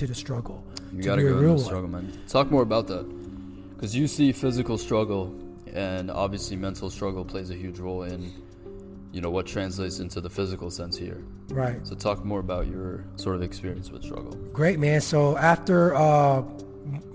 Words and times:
into 0.00 0.12
the 0.12 0.18
struggle. 0.18 0.64
You 0.92 1.02
to 1.02 1.08
gotta 1.08 1.22
go 1.22 1.28
real 1.28 1.34
into 1.34 1.46
the 1.46 1.52
one. 1.52 1.64
struggle, 1.64 1.88
man. 1.88 2.18
Talk 2.26 2.50
more 2.50 2.62
about 2.62 2.86
that, 2.88 3.04
because 3.74 3.94
you 3.94 4.06
see 4.08 4.32
physical 4.32 4.78
struggle, 4.78 5.34
and 5.72 6.10
obviously 6.10 6.56
mental 6.56 6.90
struggle 6.90 7.24
plays 7.24 7.50
a 7.50 7.54
huge 7.54 7.78
role 7.78 8.04
in, 8.04 8.32
you 9.12 9.20
know, 9.20 9.30
what 9.30 9.46
translates 9.46 10.00
into 10.00 10.20
the 10.20 10.30
physical 10.30 10.70
sense 10.70 10.96
here. 10.96 11.22
Right. 11.50 11.86
So 11.86 11.94
talk 11.94 12.24
more 12.24 12.40
about 12.40 12.66
your 12.66 13.04
sort 13.16 13.36
of 13.36 13.42
experience 13.42 13.90
with 13.90 14.02
struggle. 14.02 14.32
Great, 14.52 14.78
man. 14.78 15.00
So 15.00 15.36
after 15.36 15.94
uh, 15.94 16.42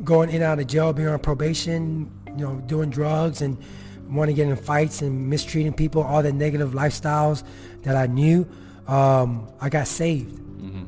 going 0.04 0.30
in 0.30 0.36
and 0.36 0.44
out 0.44 0.60
of 0.60 0.68
jail, 0.68 0.94
being 0.94 1.08
on 1.08 1.20
probation, 1.20 2.12
you 2.28 2.46
know, 2.46 2.56
doing 2.68 2.90
drugs 2.90 3.42
and 3.42 3.58
wanting 4.10 4.36
to 4.36 4.42
get 4.42 4.50
in 4.50 4.56
fights 4.56 5.02
and 5.02 5.30
mistreating 5.30 5.74
people, 5.74 6.04
all 6.04 6.22
the 6.22 6.32
negative 6.32 6.74
lifestyles 6.74 7.44
that 7.82 7.96
I 7.96 8.06
knew, 8.06 8.48
um, 8.88 9.48
I 9.60 9.70
got 9.70 9.88
saved. 9.88 10.42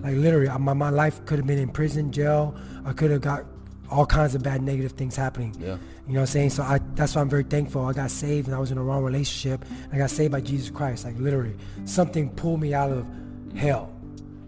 Like 0.07 0.15
literally, 0.15 0.47
my, 0.59 0.73
my 0.73 0.89
life 0.89 1.25
could 1.25 1.37
have 1.37 1.45
been 1.45 1.59
in 1.59 1.69
prison, 1.69 2.13
jail. 2.13 2.55
I 2.85 2.93
could 2.93 3.11
have 3.11 3.19
got 3.19 3.43
all 3.91 4.05
kinds 4.05 4.35
of 4.35 4.43
bad 4.43 4.61
negative 4.61 4.93
things 4.93 5.17
happening. 5.17 5.53
Yeah. 5.59 5.77
You 6.07 6.13
know 6.13 6.21
what 6.21 6.21
I'm 6.21 6.27
saying? 6.27 6.49
So 6.51 6.63
I 6.63 6.79
that's 6.95 7.15
why 7.15 7.21
I'm 7.21 7.29
very 7.29 7.43
thankful. 7.43 7.85
I 7.85 7.91
got 7.91 8.09
saved 8.09 8.47
and 8.47 8.55
I 8.55 8.59
was 8.59 8.71
in 8.71 8.77
a 8.77 8.83
wrong 8.83 9.03
relationship. 9.03 9.65
I 9.91 9.97
got 9.97 10.09
saved 10.09 10.31
by 10.31 10.39
Jesus 10.39 10.69
Christ. 10.69 11.03
Like 11.03 11.17
literally. 11.17 11.55
Something 11.83 12.29
pulled 12.29 12.61
me 12.61 12.73
out 12.73 12.89
of 12.89 13.05
hell. 13.53 13.93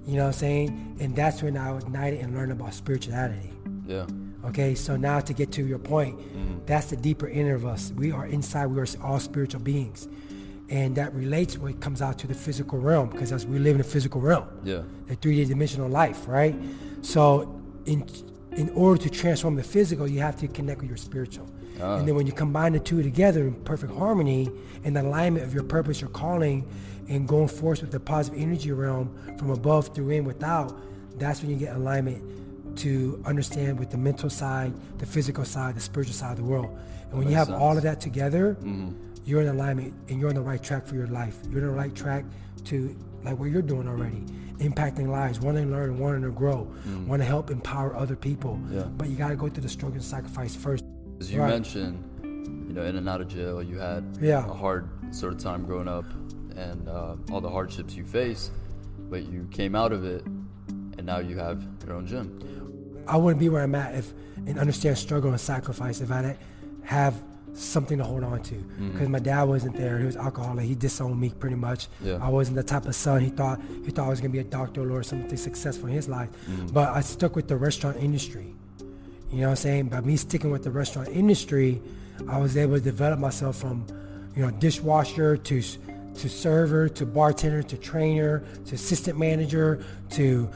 You 0.06 0.16
know 0.16 0.24
what 0.24 0.28
I'm 0.28 0.34
saying? 0.34 0.98
And 1.02 1.14
that's 1.14 1.44
when 1.44 1.58
I 1.58 1.74
was 1.74 1.84
ignited 1.84 2.22
and 2.22 2.34
learned 2.34 2.54
about 2.54 2.74
spirituality. 2.74 3.52
Yeah. 3.86 4.06
Okay, 4.46 4.74
so 4.76 4.96
now 4.96 5.20
to 5.20 5.34
get 5.34 5.52
to 5.54 5.66
your 5.66 5.80
point, 5.80 6.18
mm. 6.18 6.66
that's 6.66 6.88
the 6.88 6.96
deeper 6.96 7.28
inner 7.28 7.56
of 7.56 7.66
us. 7.66 7.92
We 7.96 8.14
are 8.14 8.26
inside, 8.26 8.68
we 8.68 8.80
are 8.80 8.88
all 9.04 9.20
spiritual 9.20 9.60
beings. 9.60 10.08
And 10.70 10.96
that 10.96 11.14
relates 11.16 11.58
what 11.58 11.80
comes 11.82 12.02
out 12.02 12.20
to 12.20 12.28
the 12.28 12.36
physical 12.36 12.78
realm 12.80 13.10
because 13.10 13.32
as 13.32 13.46
we 13.46 13.58
live 13.58 13.76
in 13.76 13.82
a 13.82 13.84
physical 13.96 14.22
realm 14.22 14.46
Yeah. 14.64 14.84
a 15.10 15.16
3D 15.16 15.48
dimensional 15.48 15.90
life, 15.90 16.28
right? 16.28 16.56
So 17.02 17.60
in 17.86 18.06
in 18.58 18.70
order 18.72 19.02
to 19.04 19.10
transform 19.10 19.56
the 19.56 19.64
physical, 19.64 20.08
you 20.08 20.20
have 20.20 20.36
to 20.40 20.48
connect 20.48 20.82
with 20.82 20.90
your 20.90 20.98
spiritual. 20.98 21.48
Ah. 21.82 21.96
And 21.98 22.08
then 22.08 22.16
when 22.16 22.26
you 22.28 22.34
combine 22.34 22.74
the 22.74 22.80
two 22.80 23.02
together 23.04 23.42
in 23.48 23.54
perfect 23.64 23.94
harmony 23.94 24.50
and 24.84 24.98
alignment 24.98 25.46
of 25.46 25.54
your 25.54 25.64
purpose, 25.64 26.02
your 26.02 26.10
calling, 26.10 26.68
and 27.08 27.28
going 27.28 27.48
forth 27.48 27.82
with 27.82 27.92
the 27.92 28.00
positive 28.00 28.40
energy 28.42 28.72
realm 28.72 29.16
from 29.38 29.50
above 29.52 29.94
through 29.96 30.10
in 30.10 30.26
without, 30.26 30.76
that's 31.18 31.42
when 31.42 31.52
you 31.52 31.58
get 31.58 31.76
alignment 31.76 32.22
to 32.78 33.22
understand 33.26 33.80
with 33.80 33.92
the 33.92 33.98
mental 33.98 34.30
side, 34.30 34.74
the 34.98 35.06
physical 35.06 35.46
side, 35.46 35.76
the 35.76 35.80
spiritual 35.82 36.14
side 36.16 36.32
of 36.32 36.38
the 36.38 36.44
world. 36.44 36.78
And 37.10 37.20
when 37.20 37.30
you 37.30 37.36
have 37.36 37.50
all 37.52 37.78
of 37.78 37.84
that 37.84 38.02
together, 38.02 38.58
you're 39.30 39.42
in 39.42 39.48
alignment 39.48 39.94
and 40.10 40.20
you're 40.20 40.30
on 40.30 40.36
the 40.36 40.42
right 40.42 40.62
track 40.62 40.88
for 40.88 40.96
your 40.96 41.08
life. 41.08 41.38
You're 41.52 41.62
on 41.62 41.68
the 41.68 41.74
right 41.74 41.94
track 41.94 42.26
to 42.66 42.96
like 43.24 43.38
what 43.38 43.52
you're 43.52 43.62
doing 43.62 43.88
already, 43.88 44.22
impacting 44.58 45.08
lives, 45.08 45.40
wanting 45.40 45.68
to 45.68 45.72
learn, 45.72 46.00
wanting 46.00 46.24
to 46.24 46.32
grow, 46.32 46.68
want 47.06 47.22
to 47.22 47.26
help 47.26 47.52
empower 47.52 47.96
other 47.96 48.16
people. 48.16 48.60
Yeah. 48.72 48.84
But 48.84 49.10
you 49.10 49.16
got 49.16 49.30
to 49.30 49.36
go 49.36 49.48
through 49.48 49.64
the 49.64 49.70
struggle 49.70 49.96
and 49.96 50.04
sacrifice 50.04 50.56
first. 50.56 50.84
As 51.20 51.32
you 51.32 51.42
Right. 51.42 51.50
mentioned, 51.50 52.04
you 52.68 52.74
know, 52.74 52.84
in 52.84 52.96
and 52.96 53.08
out 53.08 53.22
of 53.22 53.28
jail, 53.28 53.62
you 53.62 53.78
had 53.78 54.04
Yeah. 54.20 54.46
a 54.50 54.54
hard 54.54 54.90
sort 55.12 55.34
of 55.34 55.40
time 55.40 55.64
growing 55.66 55.88
up, 55.88 56.06
and 56.56 56.90
uh, 56.90 57.16
all 57.32 57.40
the 57.42 57.50
hardships 57.50 57.96
you 57.96 58.04
face, 58.06 58.52
but 59.10 59.24
you 59.32 59.48
came 59.52 59.76
out 59.76 59.92
of 59.94 60.04
it, 60.06 60.26
and 60.98 61.04
now 61.06 61.20
you 61.20 61.38
have 61.38 61.64
your 61.86 61.96
own 61.96 62.06
gym. 62.08 62.40
I 63.08 63.18
wouldn't 63.18 63.40
be 63.40 63.50
where 63.50 63.64
I'm 63.64 63.76
at 63.76 63.96
if 63.96 64.14
and 64.48 64.58
understand 64.58 64.98
struggle 64.98 65.30
and 65.32 65.40
sacrifice 65.40 66.00
if 66.02 66.12
I 66.12 66.22
didn't 66.22 66.40
have 66.84 67.16
something 67.60 67.98
to 67.98 68.04
hold 68.04 68.24
on 68.24 68.42
to. 68.44 68.56
Mm-hmm. 68.56 68.92
Because 68.92 69.10
my 69.10 69.20
dad 69.20 69.44
wasn't 69.44 69.76
there; 69.76 70.00
he 70.00 70.06
was 70.06 70.18
alcoholic. 70.18 70.66
He 70.66 70.76
disowned 70.76 71.20
me 71.20 71.30
pretty 71.30 71.56
much. 71.56 71.88
Yeah. 72.02 72.20
I 72.22 72.30
wasn't 72.30 72.58
the 72.58 72.64
type 72.64 72.86
of 72.86 72.96
son 72.96 73.22
he 73.22 73.30
thought 73.30 73.60
he 73.86 73.92
thought 73.92 74.06
I 74.06 74.10
was 74.10 74.22
gonna 74.22 74.34
be 74.34 74.40
a 74.40 74.44
doctor 74.44 74.92
or 74.92 75.04
something 75.04 75.38
successful 75.38 75.88
in 75.88 75.94
his 75.94 76.08
life. 76.08 76.30
Mm-hmm. 76.46 76.68
But 76.68 76.90
I 76.90 77.02
stuck 77.02 77.36
with 77.36 77.48
the 77.48 77.58
restaurant 77.58 77.98
industry. 77.98 78.54
You 79.32 79.42
know 79.42 79.44
what 79.44 79.50
I'm 79.52 79.56
saying? 79.58 79.90
By 79.90 80.02
me 80.02 80.18
sticking 80.18 80.50
with 80.50 80.64
the 80.64 80.72
restaurant 80.72 81.10
industry, 81.10 81.82
I 82.28 82.40
was 82.40 82.58
able 82.58 82.76
to 82.76 82.82
develop 82.82 83.20
myself 83.20 83.58
from, 83.58 83.86
you 84.36 84.44
know, 84.44 84.52
dishwasher 84.52 85.38
to 85.38 85.62
to 85.62 86.28
server 86.28 86.90
to 86.90 87.06
bartender 87.06 87.64
to 87.64 87.78
trainer 87.78 88.44
to 88.66 88.76
assistant 88.76 89.18
manager 89.18 89.86
to 90.10 90.50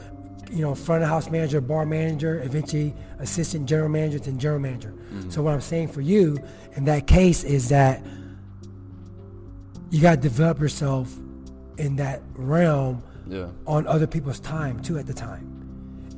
you 0.54 0.62
know 0.62 0.74
front 0.74 1.02
of 1.02 1.08
house 1.08 1.28
manager, 1.30 1.60
bar 1.60 1.84
manager, 1.84 2.40
eventually 2.42 2.94
assistant 3.18 3.66
general 3.68 3.88
manager 3.88 4.18
then 4.18 4.38
general 4.38 4.60
manager. 4.60 4.92
Mm-hmm. 5.12 5.30
So 5.30 5.42
what 5.42 5.52
I'm 5.54 5.60
saying 5.60 5.88
for 5.88 6.00
you 6.00 6.38
in 6.76 6.84
that 6.84 7.06
case 7.06 7.44
is 7.44 7.68
that 7.70 8.02
you 9.90 10.00
got 10.00 10.16
to 10.16 10.20
develop 10.20 10.60
yourself 10.60 11.12
in 11.78 11.96
that 11.96 12.22
realm 12.34 13.02
Yeah. 13.28 13.48
on 13.66 13.86
other 13.86 14.06
people's 14.06 14.40
time 14.40 14.80
too 14.80 14.98
at 14.98 15.06
the 15.06 15.14
time. 15.14 15.50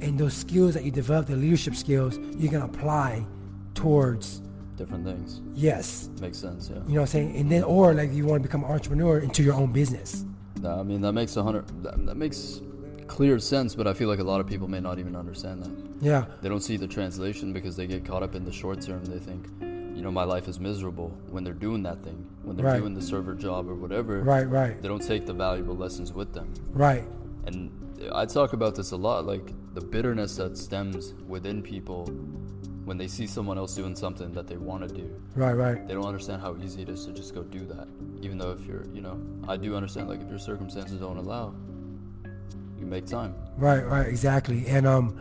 And 0.00 0.18
those 0.18 0.34
skills 0.34 0.74
that 0.74 0.84
you 0.84 0.90
develop, 0.90 1.26
the 1.26 1.36
leadership 1.36 1.74
skills, 1.74 2.18
you 2.36 2.48
can 2.48 2.62
apply 2.62 3.24
towards 3.74 4.42
Different 4.76 5.04
things. 5.06 5.40
yes. 5.54 6.10
Makes 6.20 6.38
sense. 6.38 6.68
Yeah. 6.68 6.76
You 6.86 6.94
know 6.94 7.00
what 7.00 7.00
I'm 7.00 7.06
saying? 7.06 7.36
And 7.36 7.50
then 7.50 7.62
or 7.64 7.94
like 7.94 8.12
you 8.12 8.26
want 8.26 8.42
to 8.42 8.46
become 8.48 8.64
an 8.64 8.70
entrepreneur 8.70 9.18
into 9.20 9.42
your 9.42 9.54
own 9.54 9.72
business. 9.72 10.24
I 10.64 10.82
mean, 10.82 11.00
that 11.02 11.12
makes 11.12 11.36
a 11.36 11.42
hundred. 11.42 11.64
That, 11.82 12.04
that 12.06 12.16
makes 12.16 12.60
clear 13.06 13.38
sense, 13.38 13.74
but 13.74 13.86
I 13.86 13.92
feel 13.94 14.08
like 14.08 14.18
a 14.18 14.24
lot 14.24 14.40
of 14.40 14.46
people 14.46 14.68
may 14.68 14.80
not 14.80 14.98
even 14.98 15.16
understand 15.16 15.62
that. 15.62 15.70
Yeah. 16.00 16.26
They 16.42 16.48
don't 16.48 16.62
see 16.62 16.76
the 16.76 16.86
translation 16.88 17.52
because 17.52 17.76
they 17.76 17.86
get 17.86 18.04
caught 18.04 18.22
up 18.22 18.34
in 18.34 18.44
the 18.44 18.52
short 18.52 18.80
term. 18.80 19.04
They 19.04 19.18
think, 19.18 19.46
you 19.96 20.02
know, 20.02 20.10
my 20.10 20.24
life 20.24 20.48
is 20.48 20.60
miserable 20.60 21.16
when 21.30 21.44
they're 21.44 21.52
doing 21.54 21.82
that 21.84 22.02
thing, 22.02 22.26
when 22.42 22.56
they're 22.56 22.66
Right. 22.66 22.80
doing 22.80 22.94
the 22.94 23.02
server 23.02 23.34
job 23.34 23.68
or 23.68 23.74
whatever. 23.74 24.20
Right, 24.20 24.48
right. 24.48 24.80
They 24.80 24.88
don't 24.88 25.02
take 25.02 25.26
the 25.26 25.32
valuable 25.34 25.76
lessons 25.76 26.12
with 26.12 26.32
them. 26.32 26.52
Right. 26.72 27.04
And 27.46 27.70
I 28.12 28.26
talk 28.26 28.52
about 28.52 28.74
this 28.74 28.90
a 28.92 28.96
lot, 28.96 29.24
like 29.26 29.52
the 29.74 29.80
bitterness 29.80 30.36
that 30.36 30.58
stems 30.58 31.14
within 31.28 31.62
people 31.62 32.06
when 32.84 32.98
they 32.98 33.08
see 33.08 33.26
someone 33.26 33.58
else 33.58 33.74
doing 33.74 33.96
something 33.96 34.32
that 34.32 34.46
they 34.46 34.56
want 34.56 34.86
to 34.88 34.94
do. 34.94 35.10
Right, 35.34 35.54
right. 35.54 35.86
They 35.88 35.94
don't 35.94 36.04
understand 36.06 36.40
how 36.40 36.56
easy 36.62 36.82
it 36.82 36.88
is 36.88 37.04
to 37.06 37.12
just 37.12 37.34
go 37.34 37.42
do 37.42 37.64
that. 37.66 37.88
Even 38.20 38.38
though 38.38 38.52
if 38.52 38.64
you're, 38.64 38.84
you 38.94 39.00
know, 39.00 39.20
I 39.48 39.56
do 39.56 39.74
understand, 39.74 40.08
like 40.08 40.20
if 40.20 40.28
your 40.28 40.38
circumstances 40.38 41.00
don't 41.00 41.16
allow, 41.16 41.54
you 42.86 42.90
make 42.90 43.06
time. 43.06 43.34
Right, 43.58 43.84
right, 43.86 44.06
exactly. 44.06 44.66
And 44.68 44.86
um 44.86 45.18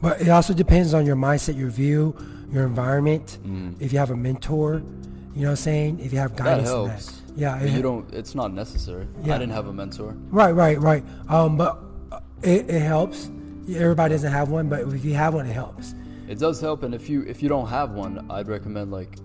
but 0.00 0.20
it 0.20 0.28
also 0.28 0.52
depends 0.52 0.92
on 0.92 1.06
your 1.06 1.16
mindset, 1.16 1.56
your 1.56 1.70
view, 1.70 2.14
your 2.52 2.64
environment. 2.66 3.38
If 3.80 3.92
you 3.92 3.98
have 3.98 4.10
a 4.10 4.16
mentor, 4.16 4.82
you 5.34 5.42
know 5.42 5.46
what 5.46 5.50
I'm 5.50 5.56
saying? 5.56 6.00
If 6.00 6.12
you 6.12 6.18
have 6.18 6.32
Mm. 6.32 6.44
That 6.44 6.60
helps. 6.64 7.06
that. 7.06 7.14
Yeah, 7.36 7.58
it- 7.60 7.70
you 7.72 7.82
don't. 7.82 8.12
It's 8.12 8.34
not 8.34 8.52
necessary. 8.52 9.06
Yeah. 9.24 9.34
I 9.34 9.38
didn't 9.38 9.52
have 9.54 9.66
a 9.66 9.72
mentor. 9.72 10.14
Right, 10.30 10.52
right, 10.52 10.78
right. 10.80 11.04
Um, 11.28 11.56
but 11.56 11.78
uh, 12.12 12.20
it, 12.42 12.68
it 12.70 12.80
helps. 12.82 13.30
Everybody 13.68 14.14
doesn't 14.14 14.30
have 14.32 14.50
one, 14.50 14.68
but 14.68 14.80
if 14.82 15.04
you 15.04 15.14
have 15.14 15.34
one, 15.34 15.46
it 15.46 15.52
helps. 15.54 15.94
It 16.28 16.38
does 16.38 16.60
help, 16.60 16.82
and 16.82 16.94
if 16.94 17.08
you 17.08 17.22
if 17.22 17.42
you 17.42 17.48
don't 17.48 17.68
have 17.68 17.90
one, 17.92 18.26
I'd 18.30 18.48
recommend 18.48 18.90
like 18.92 19.16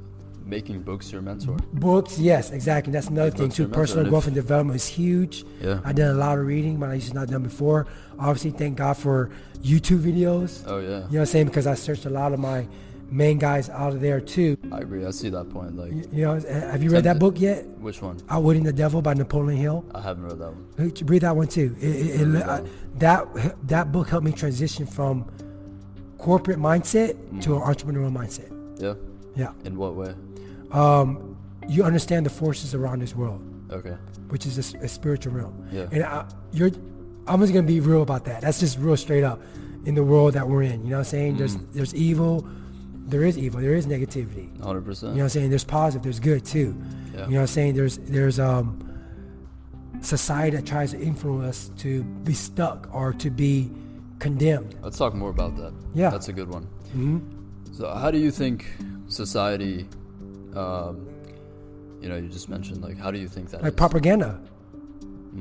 making 0.50 0.82
books 0.82 1.12
your 1.12 1.22
mentor. 1.22 1.58
Books, 1.74 2.20
yes, 2.20 2.52
exactly. 2.52 2.92
That's 2.92 3.08
another 3.08 3.32
thing 3.32 3.50
too. 3.50 3.64
mentor, 3.64 3.80
Personal 3.80 4.10
growth 4.10 4.26
and 4.26 4.36
development 4.36 4.76
is 4.76 4.88
huge. 4.88 5.46
Yeah. 5.62 5.82
I 5.84 5.94
did 5.94 6.08
a 6.08 6.14
lot 6.14 6.38
of 6.38 6.46
reading, 6.46 6.78
but 6.78 6.90
I 6.90 6.96
used 6.96 7.10
to 7.10 7.14
not 7.14 7.28
done 7.28 7.44
before. 7.44 7.88
Obviously, 8.18 8.52
thank 8.52 8.78
God 8.78 8.98
for 8.98 9.30
YouTube 9.62 10.00
videos. 10.00 10.64
Oh 10.68 10.80
yeah, 10.80 10.88
You 10.88 10.90
know 10.90 11.02
what 11.02 11.20
I'm 11.20 11.26
saying? 11.28 11.46
Because 11.48 11.68
I 11.68 11.76
searched 11.76 12.06
a 12.06 12.10
lot 12.10 12.34
of 12.34 12.40
my 12.40 12.68
main 13.12 13.38
guys 13.38 13.70
out 13.70 13.94
of 13.94 14.02
there 14.02 14.22
too. 14.22 14.58
I 14.72 14.80
agree. 14.80 15.06
I 15.06 15.12
see 15.12 15.30
that 15.30 15.50
point. 15.50 15.76
Like 15.76 15.92
You 15.92 16.26
know, 16.26 16.34
eh, 16.34 16.72
have 16.72 16.84
you 16.84 16.90
read 16.90 17.04
that 17.06 17.20
book 17.20 17.40
yet? 17.40 17.66
which 17.80 18.02
one? 18.02 18.18
Outwitting 18.30 18.64
the 18.64 18.74
Devil 18.74 19.02
by 19.02 19.14
Napoleon 19.14 19.60
Hill. 19.60 19.86
I 19.94 20.02
haven't 20.02 20.26
read 20.26 20.40
that 20.40 20.52
one. 20.52 20.94
Read 21.06 21.22
that 21.22 21.36
one 21.36 21.48
too. 21.48 21.76
It, 21.80 21.88
it, 21.88 22.22
it, 22.22 22.26
that 22.26 22.66
that 23.00 23.68
that 23.68 23.92
book 23.92 24.10
helped 24.10 24.26
me 24.26 24.32
transition 24.32 24.86
from 24.86 25.30
corporate 26.18 26.60
mindset 26.60 27.16
to 27.42 27.56
an 27.56 27.62
mm-hmm. 27.62 27.72
entrepreneurial 27.72 28.12
mindset. 28.12 28.52
Yeah. 28.80 28.96
Yeah. 29.36 29.54
In 29.64 29.78
what 29.78 29.96
way? 29.96 30.14
Um, 30.72 31.38
you 31.68 31.84
understand 31.84 32.26
the 32.26 32.30
forces 32.30 32.74
around 32.76 33.02
this 33.02 33.16
world, 33.16 33.42
Okay. 33.72 33.96
which 34.30 34.46
is 34.46 34.58
a 34.76 34.88
spiritual 34.88 35.34
realm. 35.34 35.68
Yeah. 35.72 35.88
And 35.92 36.04
I, 36.04 36.26
you're, 36.52 36.72
I'm 37.28 37.40
just 37.42 37.54
gonna 37.54 37.68
be 37.68 37.80
real 37.80 38.02
about 38.02 38.26
that. 38.26 38.42
That's 38.42 38.60
just 38.60 38.78
real 38.80 38.98
straight 38.98 39.24
up 39.24 39.40
in 39.86 39.96
the 39.96 40.04
world 40.04 40.34
that 40.34 40.48
we're 40.48 40.64
in. 40.64 40.84
You 40.84 40.90
know 40.92 40.98
what 40.98 41.00
I'm 41.00 41.04
saying? 41.06 41.38
There's 41.38 41.58
Mm. 41.58 41.74
there's 41.74 41.94
evil, 41.96 42.48
there 43.06 43.24
is 43.24 43.38
evil, 43.38 43.62
there 43.62 43.74
is 43.76 43.86
negativity. 43.88 44.50
Hundred 44.62 44.86
percent. 44.86 45.12
You 45.14 45.18
know 45.18 45.24
what 45.24 45.26
I'm 45.26 45.30
saying? 45.30 45.50
There's 45.50 45.64
positive, 45.64 46.04
there's 46.04 46.20
good 46.20 46.44
too. 46.46 46.76
Yeah. 47.14 47.26
You 47.26 47.32
know 47.32 47.36
what 47.36 47.42
I'm 47.42 47.48
saying? 47.48 47.76
There's 47.76 47.98
there's 48.00 48.40
um 48.40 48.86
society 50.02 50.56
that 50.58 50.66
tries 50.66 50.92
to 50.92 51.00
influence 51.02 51.70
us 51.70 51.72
to 51.84 52.04
be 52.04 52.34
stuck 52.34 52.88
or 52.94 53.14
to 53.14 53.30
be 53.30 53.70
condemned. 54.20 54.76
Let's 54.82 54.98
talk 54.98 55.14
more 55.14 55.30
about 55.30 55.56
that. 55.58 55.74
Yeah. 55.94 56.10
That's 56.10 56.30
a 56.30 56.34
good 56.34 56.50
one. 56.50 56.64
Mm-hmm. 56.96 57.20
So, 57.74 57.94
how 57.94 58.10
do 58.12 58.18
you 58.18 58.32
think 58.32 58.66
society, 59.08 59.88
um, 60.56 61.08
you 62.02 62.10
know, 62.10 62.16
you 62.16 62.28
just 62.30 62.50
mentioned, 62.50 62.82
like, 62.82 62.98
how 62.98 63.12
do 63.12 63.20
you 63.20 63.28
think 63.28 63.50
that 63.52 63.62
Like 63.62 63.74
is? 63.74 63.78
propaganda. 63.78 64.40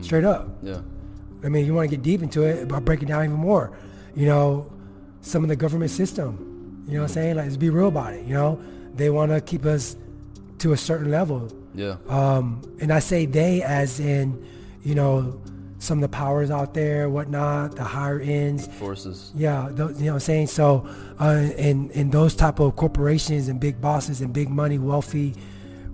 Straight 0.03 0.25
up. 0.25 0.49
Yeah. 0.63 0.81
I 1.43 1.49
mean, 1.49 1.65
you 1.65 1.73
want 1.75 1.89
to 1.89 1.97
get 1.97 2.03
deep 2.03 2.23
into 2.23 2.43
it, 2.43 2.63
about 2.65 2.85
breaking 2.85 3.09
down 3.09 3.25
even 3.25 3.37
more. 3.37 3.77
You 4.15 4.27
know, 4.27 4.71
some 5.21 5.43
of 5.43 5.49
the 5.49 5.57
government 5.57 5.91
system. 5.91 6.85
You 6.87 6.95
know 6.95 7.01
what 7.03 7.11
I'm 7.11 7.15
saying? 7.15 7.37
Like, 7.37 7.45
let's 7.47 7.57
be 7.57 7.71
real 7.71 7.89
about 7.89 8.15
it. 8.15 8.27
You 8.27 8.35
know, 8.35 8.61
they 8.95 9.09
want 9.11 9.31
to 9.33 9.41
keep 9.41 9.65
us 9.65 9.97
to 10.59 10.73
a 10.73 10.77
certain 10.77 11.11
level. 11.11 11.51
Yeah. 11.75 11.97
Um, 12.09 12.63
and 12.81 12.93
I 12.93 12.99
say 12.99 13.25
they 13.27 13.63
as 13.63 14.01
in, 14.01 14.45
you 14.83 14.95
know, 14.95 15.41
some 15.79 15.99
of 15.99 16.03
the 16.03 16.09
powers 16.09 16.51
out 16.51 16.75
there, 16.75 17.09
whatnot, 17.09 17.77
the 17.77 17.85
higher 17.85 18.19
ends. 18.21 18.67
Forces. 18.67 19.33
Yeah, 19.35 19.69
th- 19.69 19.79
you 19.99 20.07
know 20.07 20.13
what 20.13 20.15
I'm 20.15 20.21
saying? 20.21 20.47
So, 20.49 20.89
uh, 21.21 21.49
and, 21.57 21.91
and 21.93 22.11
those 22.11 22.35
type 22.35 22.59
of 22.59 22.75
corporations 22.77 23.49
and 23.49 23.61
big 23.61 23.81
bosses 23.81 24.21
and 24.21 24.33
big 24.33 24.49
money, 24.51 24.79
wealthy, 24.79 25.35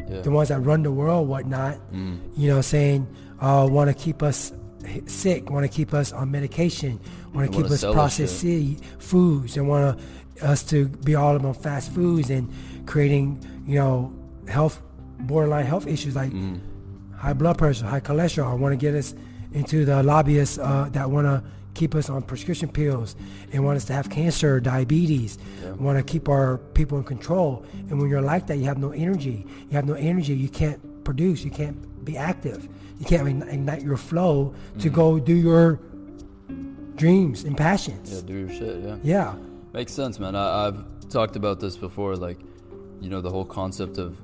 Yeah. 0.08 0.20
the 0.22 0.30
ones 0.30 0.48
that 0.48 0.60
run 0.60 0.82
the 0.82 0.90
world, 0.92 1.28
whatnot, 1.28 1.76
Mm. 1.92 2.18
you 2.36 2.48
know 2.48 2.54
what 2.54 2.58
I'm 2.58 2.62
saying, 2.62 3.06
uh, 3.40 3.66
want 3.70 3.88
to 3.88 3.94
keep 3.94 4.22
us 4.22 4.52
sick, 5.06 5.50
want 5.50 5.64
to 5.64 5.68
keep 5.68 5.92
us 5.94 6.12
on 6.12 6.30
medication, 6.30 6.98
want 7.34 7.50
to 7.50 7.56
keep 7.56 7.70
us 7.70 7.82
processed 7.82 8.44
foods, 8.98 9.56
and 9.56 9.68
want 9.68 9.98
us 10.42 10.62
to 10.64 10.88
be 10.88 11.14
all 11.14 11.36
about 11.36 11.56
fast 11.62 11.90
foods 11.92 12.28
and 12.30 12.50
creating, 12.86 13.38
you 13.66 13.76
know, 13.76 14.12
health, 14.48 14.82
borderline 15.20 15.64
health 15.66 15.86
issues 15.86 16.14
like 16.16 16.32
Mm. 16.32 16.58
high 17.16 17.32
blood 17.32 17.56
pressure, 17.58 17.86
high 17.86 18.00
cholesterol. 18.00 18.50
I 18.50 18.54
Want 18.54 18.72
to 18.72 18.76
get 18.76 18.94
us 18.94 19.14
into 19.54 19.84
the 19.86 20.02
lobbyists 20.02 20.58
uh, 20.58 20.88
that 20.92 21.08
want 21.10 21.26
to 21.26 21.42
keep 21.74 21.94
us 21.94 22.08
on 22.10 22.22
prescription 22.22 22.68
pills 22.68 23.16
and 23.52 23.64
want 23.64 23.76
us 23.76 23.84
to 23.86 23.92
have 23.92 24.10
cancer, 24.10 24.60
diabetes. 24.60 25.38
Yeah. 25.62 25.72
Want 25.72 25.96
to 25.98 26.04
keep 26.04 26.28
our 26.28 26.58
people 26.58 26.98
in 26.98 27.04
control. 27.04 27.64
And 27.88 27.98
when 27.98 28.08
you're 28.10 28.20
like 28.22 28.46
that, 28.48 28.58
you 28.58 28.64
have 28.64 28.78
no 28.78 28.90
energy. 28.90 29.46
You 29.70 29.74
have 29.76 29.86
no 29.86 29.94
energy. 29.94 30.34
You 30.34 30.48
can't 30.48 31.04
produce. 31.04 31.44
You 31.44 31.50
can't 31.50 32.04
be 32.04 32.16
active. 32.16 32.68
You 33.00 33.06
can't 33.06 33.26
ignite 33.48 33.82
your 33.82 33.96
flow 33.96 34.54
to 34.78 34.90
Mhm. 34.90 34.94
go 34.94 35.18
do 35.18 35.34
your 35.34 35.80
dreams 36.96 37.42
and 37.44 37.56
passions. 37.56 38.12
Yeah, 38.12 38.20
do 38.24 38.34
your 38.34 38.50
shit. 38.50 38.82
Yeah. 38.82 38.96
Yeah. 39.02 39.34
Makes 39.72 39.92
sense, 39.92 40.20
man. 40.20 40.36
I, 40.36 40.68
I've 40.68 40.84
talked 41.08 41.34
about 41.34 41.58
this 41.58 41.76
before, 41.76 42.14
like, 42.16 42.38
you 43.00 43.10
know, 43.10 43.20
the 43.20 43.30
whole 43.30 43.44
concept 43.44 43.98
of 43.98 44.16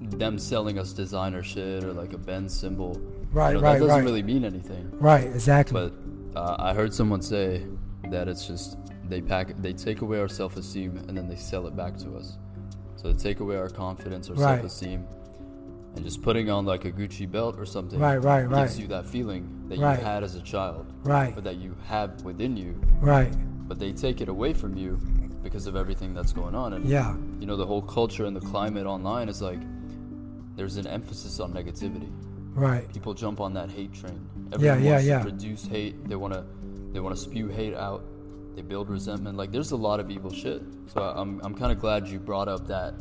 them 0.00 0.38
selling 0.38 0.78
us 0.78 0.92
designer 0.92 1.42
shit 1.42 1.82
or 1.84 1.92
like 1.92 2.12
a 2.12 2.18
Benz 2.18 2.52
symbol. 2.54 3.00
Right, 3.32 3.50
You 3.50 3.58
know, 3.58 3.62
right, 3.62 3.72
That 3.74 3.78
doesn't 3.80 3.88
right. 3.96 4.04
really 4.04 4.22
mean 4.22 4.44
anything. 4.44 4.90
Right. 4.98 5.24
Exactly. 5.24 5.90
But 6.32 6.38
uh, 6.38 6.56
I 6.58 6.74
heard 6.74 6.92
someone 6.92 7.22
say 7.22 7.64
that 8.10 8.28
it's 8.28 8.46
just 8.46 8.76
they 9.08 9.20
pack, 9.20 9.56
they 9.60 9.72
take 9.72 10.00
away 10.02 10.18
our 10.20 10.28
self-esteem 10.28 10.96
and 11.08 11.16
then 11.16 11.28
they 11.28 11.36
sell 11.36 11.66
it 11.66 11.76
back 11.76 11.96
to 11.98 12.16
us. 12.16 12.38
So 12.96 13.12
they 13.12 13.18
take 13.18 13.40
away 13.40 13.56
our 13.56 13.68
confidence, 13.68 14.28
our 14.28 14.34
Right. 14.36 14.56
self-esteem, 14.56 15.06
and 15.96 16.04
just 16.04 16.22
putting 16.22 16.50
on 16.50 16.64
like 16.66 16.84
a 16.84 16.92
Gucci 16.92 17.30
belt 17.30 17.56
or 17.58 17.64
something. 17.66 17.98
Right, 17.98 18.18
right, 18.18 18.42
gives 18.42 18.52
right. 18.52 18.78
you 18.78 18.86
that 18.88 19.06
feeling 19.06 19.64
that 19.68 19.78
Right. 19.78 19.98
you 19.98 20.04
had 20.04 20.22
as 20.22 20.34
a 20.36 20.40
child, 20.42 20.92
right. 21.04 21.34
But 21.34 21.44
that 21.44 21.56
you 21.56 21.74
have 21.86 22.22
within 22.24 22.56
you, 22.56 22.80
Right. 23.00 23.32
but 23.68 23.78
they 23.78 23.92
take 23.92 24.20
it 24.20 24.28
away 24.28 24.52
from 24.52 24.76
you 24.76 24.98
because 25.42 25.66
of 25.66 25.74
everything 25.74 26.14
that's 26.14 26.32
going 26.32 26.54
on. 26.54 26.74
And 26.74 26.84
Yeah. 26.84 27.14
you 27.40 27.46
know, 27.46 27.56
the 27.56 27.66
whole 27.66 27.82
culture 27.82 28.26
and 28.26 28.36
the 28.36 28.40
climate 28.40 28.86
online 28.86 29.28
is 29.28 29.40
like 29.40 29.58
there's 30.56 30.76
an 30.76 30.86
emphasis 30.86 31.40
on 31.40 31.52
negativity. 31.52 32.10
Right. 32.60 32.92
People 32.92 33.14
jump 33.14 33.40
on 33.40 33.54
that 33.54 33.70
hate 33.70 33.92
train. 33.94 34.20
Everyone 34.52 34.82
yeah, 34.84 34.90
wants 34.92 35.06
yeah. 35.06 35.18
to 35.18 35.24
produce 35.24 35.64
hate. 35.66 36.06
They 36.08 36.16
want 36.16 36.34
to 36.34 36.44
they 36.92 37.00
want 37.00 37.14
to 37.16 37.20
spew 37.20 37.48
hate 37.48 37.74
out. 37.74 38.02
They 38.56 38.62
build 38.62 38.90
resentment. 38.90 39.36
Like 39.38 39.50
there's 39.50 39.70
a 39.70 39.76
lot 39.76 39.98
of 40.00 40.10
evil 40.10 40.30
shit. 40.32 40.60
So 40.92 41.00
I- 41.02 41.20
I'm 41.20 41.40
I'm 41.42 41.54
kind 41.54 41.72
of 41.72 41.78
glad 41.80 42.06
you 42.08 42.18
brought 42.18 42.48
up 42.48 42.66
that 42.66 42.94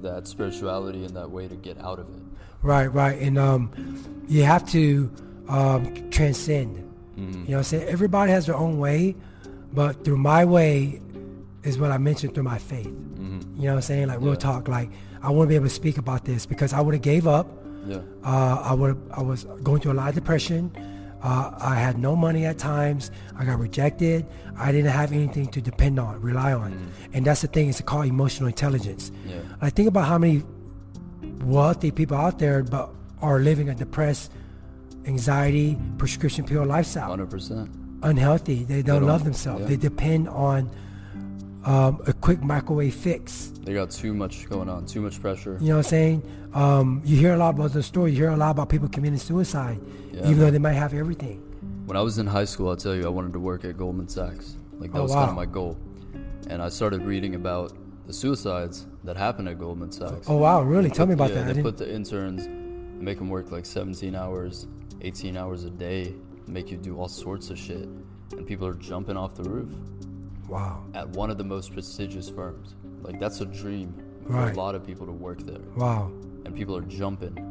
that 0.00 0.26
spirituality 0.26 1.04
and 1.04 1.14
that 1.16 1.30
way 1.30 1.48
to 1.48 1.54
get 1.56 1.78
out 1.80 1.98
of 1.98 2.08
it. 2.08 2.22
Right, 2.62 2.86
right. 2.86 3.20
And 3.20 3.38
um, 3.38 3.70
you 4.28 4.44
have 4.44 4.64
to 4.70 5.10
um, 5.48 6.10
transcend. 6.10 6.78
Mhm. 7.18 7.18
You 7.18 7.30
know 7.32 7.42
what 7.44 7.56
I'm 7.58 7.62
saying? 7.64 7.88
Everybody 7.88 8.32
has 8.32 8.46
their 8.46 8.56
own 8.56 8.78
way, 8.78 9.16
but 9.72 10.02
through 10.04 10.16
my 10.18 10.44
way 10.44 11.00
is 11.62 11.78
what 11.78 11.90
I 11.90 11.98
mentioned 11.98 12.34
through 12.34 12.44
my 12.44 12.58
faith. 12.58 12.86
Mhm. 12.86 13.56
You 13.56 13.62
know 13.64 13.70
what 13.70 13.74
I'm 13.76 13.82
saying? 13.82 14.06
Like 14.08 14.20
real 14.20 14.30
Yeah. 14.30 14.36
talk. 14.36 14.68
Like 14.68 14.90
I 15.22 15.30
want 15.30 15.46
to 15.46 15.48
be 15.48 15.56
able 15.56 15.66
to 15.66 15.70
speak 15.74 15.98
about 15.98 16.24
this 16.24 16.46
because 16.46 16.72
I 16.72 16.80
would 16.80 16.94
have 16.94 17.02
gave 17.02 17.26
up. 17.26 17.46
Yeah. 17.86 18.00
Uh, 18.24 18.62
I 18.70 18.74
would 18.74 18.96
I 19.16 19.22
was 19.22 19.44
going 19.62 19.80
through 19.80 19.92
a 19.92 19.98
lot 20.00 20.08
of 20.10 20.14
depression. 20.14 20.70
Uh, 21.22 21.54
I 21.58 21.76
had 21.76 21.98
no 21.98 22.16
money 22.16 22.46
at 22.46 22.58
times. 22.58 23.10
I 23.38 23.44
got 23.44 23.58
rejected. 23.60 24.26
I 24.56 24.72
didn't 24.72 24.90
have 24.90 25.12
anything 25.12 25.46
to 25.48 25.60
depend 25.60 25.98
on, 26.00 26.20
rely 26.20 26.52
on. 26.52 26.90
And 27.12 27.24
that's 27.24 27.42
the 27.42 27.46
thing. 27.48 27.68
It's 27.68 27.80
called 27.80 28.06
emotional 28.06 28.48
intelligence. 28.48 29.12
Yeah. 29.26 29.38
I 29.60 29.70
think 29.70 29.88
about 29.88 30.06
how 30.06 30.18
many 30.18 30.42
wealthy 31.44 31.90
people 31.92 32.16
out 32.16 32.38
there 32.40 32.62
but 32.64 32.90
are 33.20 33.38
living 33.38 33.68
a 33.68 33.74
depressed, 33.74 34.32
anxiety, 35.06 35.78
prescription 35.98 36.44
pill 36.44 36.64
lifestyle. 36.64 37.08
Hundred 37.10 37.30
percent. 37.30 37.70
Unhealthy. 38.02 38.64
They 38.64 38.82
don't, 38.82 39.00
don't- 39.00 39.08
love 39.08 39.24
themselves. 39.24 39.62
yeah. 39.62 39.68
They 39.68 39.76
depend 39.76 40.28
on 40.28 40.70
um, 41.64 42.00
a 42.06 42.12
quick 42.12 42.42
microwave 42.42 42.94
fix. 42.94 43.52
They 43.62 43.74
got 43.74 43.90
too 43.90 44.14
much 44.14 44.48
going 44.48 44.68
on. 44.68 44.86
Too 44.86 45.00
much 45.00 45.20
pressure. 45.20 45.58
You 45.60 45.68
know 45.68 45.76
what 45.76 45.86
I'm 45.86 45.90
saying? 45.90 46.22
Um, 46.54 47.02
you 47.04 47.16
hear 47.16 47.34
a 47.34 47.36
lot 47.36 47.54
about 47.54 47.72
the 47.72 47.82
story. 47.82 48.10
You 48.12 48.18
hear 48.18 48.30
a 48.30 48.36
lot 48.36 48.50
about 48.50 48.68
people 48.68 48.88
committing 48.88 49.18
suicide, 49.18 49.80
Yeah. 50.12 50.22
even 50.26 50.38
though 50.38 50.50
they 50.50 50.58
might 50.58 50.72
have 50.72 50.92
everything. 50.94 51.40
When 51.86 51.96
I 51.96 52.00
was 52.02 52.18
in 52.18 52.26
high 52.26 52.44
school, 52.44 52.68
I'll 52.68 52.76
tell 52.76 52.94
you, 52.94 53.04
I 53.04 53.08
wanted 53.08 53.32
to 53.34 53.40
work 53.40 53.64
at 53.64 53.76
Goldman 53.76 54.08
Sachs. 54.08 54.56
Like 54.78 54.92
that 54.92 54.98
Oh, 54.98 55.02
was 55.02 55.12
kind 55.12 55.30
of 55.30 55.36
my 55.36 55.46
goal. 55.46 55.76
And 56.48 56.60
I 56.60 56.68
started 56.68 57.02
reading 57.02 57.34
about 57.36 57.72
the 58.06 58.12
suicides 58.12 58.86
that 59.04 59.16
happened 59.16 59.48
at 59.48 59.58
Goldman 59.58 59.92
Sachs. 59.92 60.26
Oh 60.28 60.36
wow, 60.36 60.62
really? 60.62 60.90
Tell 60.90 61.06
me 61.06 61.14
about 61.14 61.30
yeah, 61.30 61.44
that. 61.44 61.54
They 61.54 61.62
put 61.62 61.76
the 61.78 61.92
interns, 61.92 62.48
make 63.00 63.18
them 63.18 63.28
work 63.30 63.50
like 63.52 63.64
17 63.66 64.14
hours, 64.14 64.66
18 65.00 65.36
hours 65.36 65.64
a 65.64 65.70
day, 65.70 66.14
make 66.46 66.70
you 66.70 66.76
do 66.76 66.98
all 66.98 67.08
sorts 67.08 67.50
of 67.50 67.58
shit, 67.58 67.88
and 68.32 68.46
people 68.46 68.66
are 68.66 68.74
jumping 68.74 69.16
off 69.16 69.34
the 69.34 69.44
roof 69.44 69.70
wow, 70.48 70.84
at 70.94 71.08
one 71.10 71.30
of 71.30 71.38
the 71.38 71.44
most 71.44 71.72
prestigious 71.72 72.28
firms. 72.28 72.74
Like 73.02 73.18
that's 73.20 73.40
a 73.40 73.46
dream 73.46 73.94
for 74.26 74.32
Right. 74.34 74.54
a 74.54 74.58
lot 74.58 74.74
of 74.74 74.84
people 74.86 75.06
to 75.06 75.12
work 75.12 75.40
there, 75.40 75.60
wow, 75.76 76.10
and 76.44 76.54
people 76.54 76.76
are 76.76 76.82
jumping. 76.82 77.48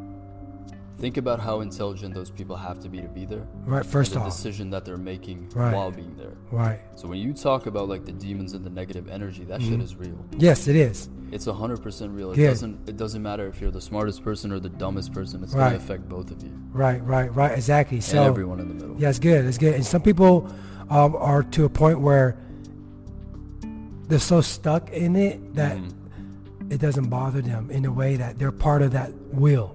Think 0.98 1.18
about 1.18 1.40
how 1.40 1.62
intelligent 1.62 2.14
those 2.14 2.30
people 2.30 2.56
have 2.56 2.80
to 2.82 2.88
be 2.90 3.02
to 3.02 3.08
be 3.08 3.26
there. 3.26 3.48
right. 3.66 3.84
First 3.84 4.14
the 4.14 4.20
off, 4.20 4.28
decision 4.28 4.70
that 4.70 4.86
they're 4.86 4.98
making 4.98 5.50
Right. 5.56 5.74
while 5.74 5.90
being 5.90 6.16
there. 6.16 6.34
right. 6.52 6.80
So 6.96 7.08
when 7.08 7.18
you 7.18 7.34
talk 7.34 7.66
about 7.66 7.90
like 7.90 8.06
the 8.06 8.12
demons 8.12 8.54
and 8.54 8.64
the 8.64 8.70
negative 8.70 9.08
energy, 9.10 9.44
that 9.46 9.64
shit 9.64 9.82
is 9.82 9.96
real. 9.96 10.24
Yes, 10.38 10.68
it 10.68 10.76
is. 10.76 11.10
It's 11.32 11.46
hundred 11.46 11.82
percent 11.82 12.12
real. 12.12 12.32
It 12.34 12.36
Good. 12.36 12.48
doesn't 12.50 12.88
it 12.90 12.98
doesn't 12.98 13.24
matter 13.24 13.48
if 13.48 13.60
you're 13.60 13.72
the 13.72 13.82
smartest 13.82 14.24
person 14.24 14.52
or 14.52 14.60
the 14.60 14.70
dumbest 14.70 15.12
person. 15.12 15.42
It's 15.44 15.56
Right. 15.56 15.72
gonna 15.72 15.78
affect 15.78 16.08
both 16.08 16.30
of 16.30 16.44
you 16.44 16.52
Right, 16.72 17.04
right, 17.06 17.34
right. 17.36 17.54
Exactly. 17.58 18.00
So 18.00 18.20
and 18.20 18.28
everyone 18.28 18.60
in 18.60 18.68
the 18.68 18.76
middle. 18.76 18.96
Yeah, 19.00 19.10
it's 19.10 19.18
good. 19.20 19.44
It's 19.46 19.58
good. 19.58 19.74
And 19.74 19.86
some 19.86 20.02
people 20.04 20.48
um, 20.92 21.16
are 21.16 21.42
to 21.42 21.66
a 21.66 21.70
point 21.70 22.00
where 22.02 22.38
they're 24.12 24.20
so 24.20 24.42
stuck 24.42 24.92
in 24.92 25.16
it 25.16 25.56
that 25.56 25.78
Mhm. 25.78 25.92
it 26.70 26.80
doesn't 26.82 27.10
bother 27.10 27.42
them 27.42 27.72
in 27.72 27.86
a 27.86 27.92
way 27.92 28.18
that 28.18 28.38
they're 28.38 28.52
part 28.52 28.82
of 28.82 28.92
that 28.92 29.12
wheel. 29.34 29.74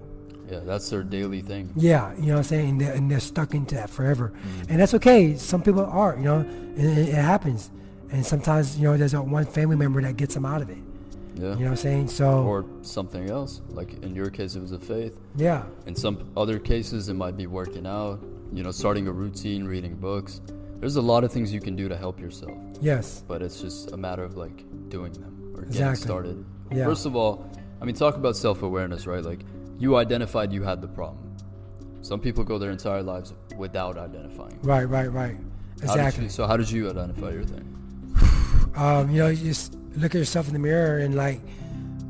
Yeah, 0.50 0.60
that's 0.64 0.88
their 0.90 1.02
daily 1.02 1.40
thing. 1.40 1.70
Yeah, 1.74 2.12
you 2.16 2.26
know 2.26 2.32
what 2.34 2.38
I'm 2.38 2.44
saying? 2.44 2.68
And 2.70 2.80
they're, 2.80 2.92
and 2.92 3.10
they're 3.10 3.18
stuck 3.20 3.55
into 3.55 3.74
that 3.74 3.90
forever. 3.90 4.32
Mm-hmm. 4.32 4.70
And 4.70 4.81
that's 4.81 4.94
okay. 4.94 5.34
Some 5.36 5.62
people 5.62 5.84
are, 5.84 6.14
you 6.16 6.22
know, 6.24 6.36
and 6.38 6.78
it, 6.78 7.08
it 7.08 7.14
happens. 7.14 7.70
And 8.12 8.24
sometimes, 8.24 8.78
you 8.78 8.84
know, 8.84 8.96
there's 8.96 9.14
a 9.14 9.22
one 9.22 9.44
family 9.46 9.74
member 9.74 10.00
that 10.02 10.16
gets 10.16 10.34
them 10.34 10.44
out 10.46 10.62
of 10.62 10.70
it. 10.70 10.76
Yeah. 11.34 11.43
You 11.43 11.48
know 11.48 11.55
what 11.56 11.66
I'm 11.70 11.76
saying? 11.76 12.08
So, 12.08 12.44
Or 12.44 12.64
something 12.82 13.28
else. 13.28 13.60
Like 13.70 14.02
in 14.05 14.14
your 14.14 14.31
case, 14.31 14.55
it 14.55 14.60
was 14.62 14.72
a 14.72 14.78
faith. 14.78 15.19
yeah, 15.36 15.64
In 15.86 15.96
some 15.96 16.19
other 16.36 16.58
cases, 16.60 17.08
it 17.08 17.14
might 17.14 17.36
be 17.36 17.46
working 17.46 17.86
out. 17.86 18.20
You 18.52 18.62
know, 18.62 18.70
starting 18.70 19.08
a 19.08 19.12
routine, 19.12 19.64
reading 19.64 19.96
books. 19.96 20.40
There's 20.80 20.96
a 20.96 21.02
lot 21.02 21.24
of 21.24 21.32
things 21.32 21.52
you 21.52 21.60
can 21.60 21.74
do 21.76 21.88
to 21.88 21.96
help 21.96 22.20
yourself, 22.20 22.56
yes, 22.80 23.22
but 23.26 23.42
it's 23.42 23.60
just 23.60 23.92
a 23.92 23.96
matter 23.96 24.22
of 24.22 24.36
like 24.36 24.64
doing 24.88 25.12
them 25.14 25.52
or 25.56 25.62
getting 25.62 25.94
started. 25.94 26.44
Yeah. 26.70 26.84
First 26.84 27.06
of 27.06 27.16
all, 27.16 27.50
I 27.80 27.84
mean, 27.84 27.94
talk 27.94 28.14
about 28.16 28.36
self-awareness, 28.36 29.06
right? 29.06 29.22
Like 29.24 29.40
you 29.78 29.96
identified 29.96 30.52
you 30.52 30.62
had 30.62 30.80
the 30.82 30.88
problem. 30.88 31.34
Some 32.02 32.20
people 32.20 32.44
go 32.44 32.58
their 32.58 32.70
entire 32.70 33.02
lives 33.02 33.32
without 33.56 33.96
identifying. 33.98 34.58
right, 34.62 34.84
right, 34.84 35.10
right. 35.12 35.36
How 35.84 35.92
Exactly. 35.94 36.24
you- 36.24 36.30
so 36.30 36.46
how 36.46 36.56
did 36.56 36.70
you 36.70 36.88
identify 36.90 37.30
your 37.30 37.44
thing? 37.44 37.66
um, 38.76 39.10
you 39.10 39.18
know, 39.18 39.28
you 39.28 39.44
just 39.44 39.74
look 39.96 40.14
at 40.14 40.18
yourself 40.18 40.46
in 40.46 40.52
the 40.52 40.58
mirror 40.58 40.98
and 40.98 41.14
like 41.14 41.40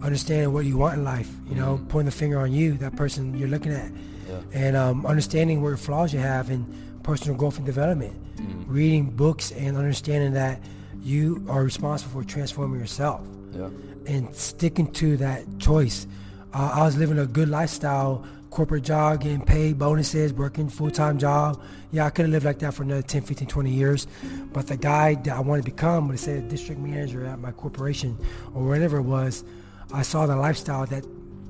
understand 0.03 0.53
what 0.53 0.65
you 0.67 0.77
want 0.77 0.99
in 0.99 1.05
life. 1.05 1.31
You 1.49 1.55
know, 1.57 1.79
Mhm. 1.79 1.89
pointing 1.89 2.07
the 2.07 2.13
finger 2.13 2.39
on 2.41 2.53
you, 2.53 2.75
that 2.79 2.97
person 2.97 3.37
you're 3.39 3.49
looking 3.49 3.73
at, 3.73 3.91
Yeah. 4.29 4.41
and 4.53 4.77
um, 4.77 5.07
understanding 5.07 5.63
what 5.63 5.79
flaws 5.79 6.13
you 6.13 6.19
have 6.21 6.51
in 6.51 6.67
personal 7.03 7.37
growth 7.39 7.57
and 7.57 7.67
development. 7.67 8.15
Mhm. 8.37 8.65
Reading 8.67 9.11
books 9.11 9.51
and 9.53 9.77
understanding 9.77 10.33
that 10.35 10.61
you 11.03 11.45
are 11.49 11.63
responsible 11.63 12.21
for 12.23 12.25
transforming 12.27 12.81
yourself 12.81 13.21
Yeah. 13.55 13.69
and 14.07 14.35
sticking 14.35 14.89
to 14.93 15.17
that 15.19 15.59
choice. 15.59 16.07
Uh, 16.53 16.71
I 16.75 16.85
was 16.85 16.97
living 16.97 17.19
a 17.19 17.27
good 17.27 17.49
lifestyle, 17.49 18.25
corporate 18.51 18.85
job, 18.85 19.21
getting 19.21 19.41
paid, 19.43 19.79
bonuses, 19.79 20.33
working 20.33 20.69
full-time 20.69 21.19
job. 21.19 21.61
Yeah, 21.93 22.07
I 22.07 22.11
could 22.11 22.25
have 22.25 22.33
lived 22.33 22.45
like 22.47 22.59
that 22.61 22.73
for 22.75 22.83
another 22.83 23.03
10, 23.03 23.23
15, 23.23 23.47
20 23.49 23.71
years. 23.71 24.07
But 24.53 24.67
the 24.67 24.77
guy 24.77 25.15
that 25.15 25.37
I 25.37 25.41
wanted 25.41 25.65
to 25.67 25.71
become, 25.71 26.09
when 26.09 26.15
I 26.15 26.19
said 26.19 26.49
district 26.49 26.81
manager 26.81 27.25
at 27.27 27.39
my 27.39 27.53
corporation 27.53 28.17
or 28.55 28.67
whatever 28.67 28.97
it 28.99 29.03
was, 29.03 29.45
I 29.93 30.03
saw 30.03 30.27
the 30.27 30.37
lifestyle 30.37 30.87
that 30.87 31.05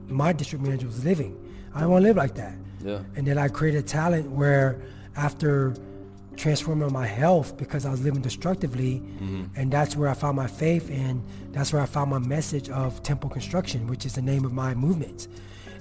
my 0.09 0.33
district 0.33 0.65
manager 0.65 0.87
was 0.87 1.05
living. 1.05 1.37
I 1.75 1.79
didn't 1.81 1.91
want 1.93 2.03
to 2.03 2.09
live 2.09 2.17
like 2.17 2.35
that. 2.35 2.55
Yeah. 2.85 2.99
And 3.17 3.27
then 3.27 3.39
I 3.39 3.49
created 3.49 3.79
a 3.85 3.87
talent 3.87 4.31
where 4.31 4.79
after 5.17 5.75
transforming 6.37 6.93
my 6.93 7.07
health 7.07 7.57
because 7.57 7.87
I 7.87 7.91
was 7.91 8.03
living 8.03 8.21
destructively, 8.23 9.03
Mhm. 9.21 9.49
and 9.57 9.73
that's 9.73 9.97
where 9.97 10.09
I 10.09 10.15
found 10.15 10.37
my 10.37 10.47
faith, 10.47 10.91
and 10.91 11.23
that's 11.53 11.73
where 11.73 11.83
I 11.83 11.87
found 11.87 12.11
my 12.11 12.19
message 12.19 12.69
of 12.71 13.03
temple 13.03 13.31
construction, 13.31 13.87
which 13.87 14.05
is 14.07 14.15
the 14.15 14.23
name 14.23 14.45
of 14.45 14.53
my 14.53 14.75
movement. 14.75 15.29